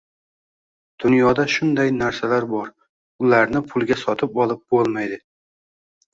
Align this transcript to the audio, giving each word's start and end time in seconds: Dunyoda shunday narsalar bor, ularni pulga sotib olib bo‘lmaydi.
Dunyoda 1.03 1.45
shunday 1.55 1.91
narsalar 1.97 2.47
bor, 2.55 2.73
ularni 3.27 3.63
pulga 3.75 4.01
sotib 4.07 4.43
olib 4.47 4.67
bo‘lmaydi. 4.75 5.23